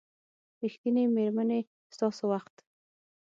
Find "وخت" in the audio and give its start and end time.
2.31-2.55